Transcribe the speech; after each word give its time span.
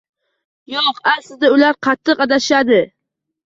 Yo’q 0.75 1.03
aslida 1.11 1.53
ular 1.59 1.79
qattiq 1.91 2.27
adashishadi. 2.29 2.85